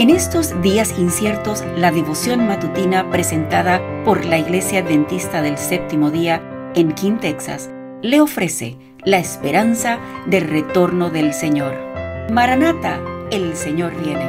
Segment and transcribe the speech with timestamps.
[0.00, 6.40] En estos días inciertos, la devoción matutina presentada por la Iglesia Adventista del Séptimo Día
[6.74, 11.74] en King, Texas, le ofrece la esperanza del retorno del Señor.
[12.32, 12.98] Maranata,
[13.30, 14.24] el Señor viene.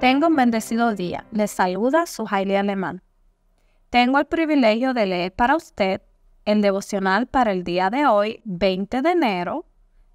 [0.00, 1.24] Tengo un bendecido día.
[1.30, 3.00] Les saluda su Haile Alemán.
[3.90, 6.02] Tengo el privilegio de leer para usted
[6.44, 9.66] el devocional para el día de hoy, 20 de enero,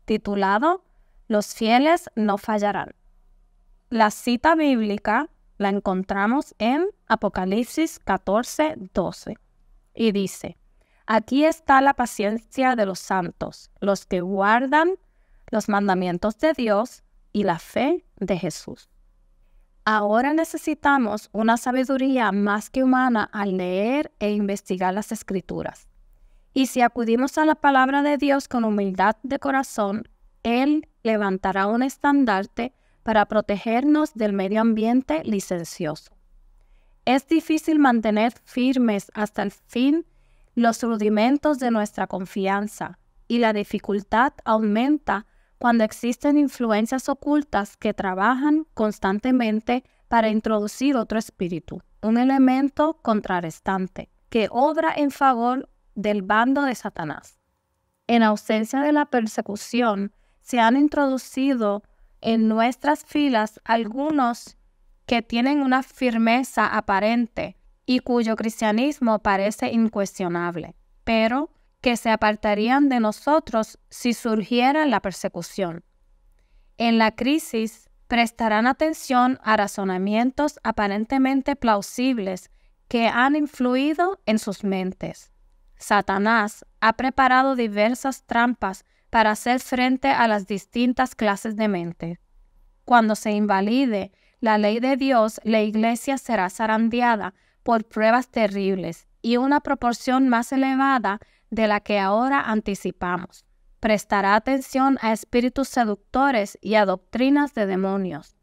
[0.04, 0.84] titulado
[1.32, 2.94] los fieles no fallarán.
[3.90, 9.38] La cita bíblica la encontramos en Apocalipsis 14, 12
[9.94, 10.58] y dice,
[11.08, 14.96] aquí está la paciencia de los santos, los que guardan
[15.52, 18.90] los mandamientos de Dios y la fe de Jesús.
[19.86, 25.88] Ahora necesitamos una sabiduría más que humana al leer e investigar las escrituras.
[26.54, 30.04] Y si acudimos a la palabra de Dios con humildad de corazón,
[30.44, 32.74] Él levantará un estandarte
[33.04, 36.12] para protegernos del medio ambiente licencioso.
[37.06, 40.06] Es difícil mantener firmes hasta el fin
[40.54, 45.26] los rudimentos de nuestra confianza y la dificultad aumenta
[45.58, 54.48] cuando existen influencias ocultas que trabajan constantemente para introducir otro espíritu, un elemento contrarrestante, que
[54.52, 57.40] obra en favor del bando de Satanás.
[58.08, 61.84] En ausencia de la persecución, se han introducido
[62.22, 64.58] en nuestras filas algunos
[65.06, 71.50] que tienen una firmeza aparente y cuyo cristianismo parece incuestionable, pero
[71.82, 75.84] que se apartarían de nosotros si surgiera la persecución.
[76.78, 82.52] En la crisis prestarán atención a razonamientos aparentemente plausibles
[82.88, 85.32] que han influido en sus mentes.
[85.78, 92.20] Satanás ha preparado diversas trampas para hacer frente a las distintas clases de mente.
[92.86, 99.38] Cuando se invalide la ley de Dios, la iglesia será zarandeada por pruebas terribles y
[99.38, 101.20] una proporción más elevada
[101.52, 103.46] de la que ahora anticipamos.
[103.80, 108.36] Prestará atención a espíritus seductores y a doctrinas de demonios.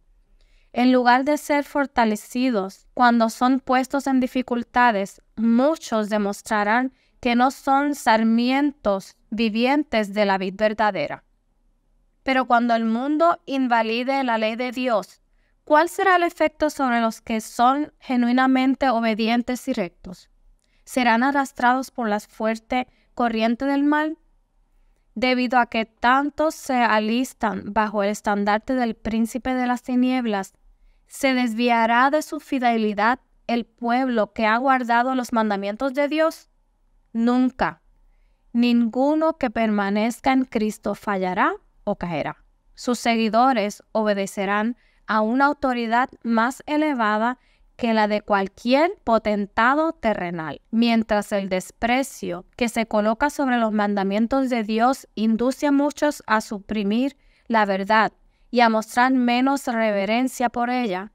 [0.73, 7.95] En lugar de ser fortalecidos cuando son puestos en dificultades, muchos demostrarán que no son
[7.95, 11.25] sarmientos vivientes de la vid verdadera.
[12.23, 15.21] Pero cuando el mundo invalide la ley de Dios,
[15.65, 20.29] ¿cuál será el efecto sobre los que son genuinamente obedientes y rectos?
[20.85, 24.19] ¿Serán arrastrados por la fuerte corriente del mal?
[25.15, 30.55] Debido a que tantos se alistan bajo el estandarte del príncipe de las tinieblas,
[31.07, 36.49] ¿se desviará de su fidelidad el pueblo que ha guardado los mandamientos de Dios?
[37.13, 37.83] Nunca.
[38.53, 41.55] Ninguno que permanezca en Cristo fallará
[41.85, 42.45] o caerá.
[42.75, 44.77] Sus seguidores obedecerán
[45.07, 47.39] a una autoridad más elevada
[47.77, 54.51] que la de cualquier potentado terrenal, mientras el desprecio que se coloca sobre los mandamientos
[54.51, 57.17] de Dios induce a muchos a suprimir
[57.47, 58.13] la verdad
[58.51, 61.13] y a mostrar menos reverencia por ella,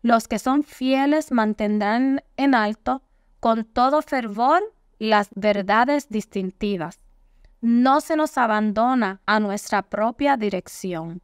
[0.00, 3.02] los que son fieles mantendrán en alto
[3.40, 4.62] con todo fervor
[4.98, 7.00] las verdades distintivas.
[7.60, 11.22] No se nos abandona a nuestra propia dirección.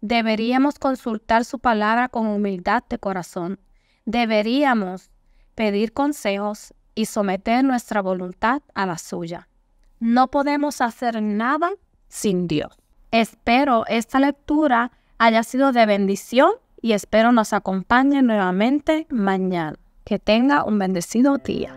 [0.00, 3.60] Deberíamos consultar su palabra con humildad de corazón.
[4.04, 5.10] Deberíamos
[5.54, 9.48] pedir consejos y someter nuestra voluntad a la suya.
[10.00, 11.70] No podemos hacer nada
[12.08, 12.76] sin Dios.
[13.10, 19.76] Espero esta lectura haya sido de bendición y espero nos acompañe nuevamente mañana.
[20.04, 21.76] Que tenga un bendecido día.